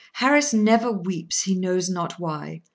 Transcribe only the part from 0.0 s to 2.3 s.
Harris never "weeps, he knows not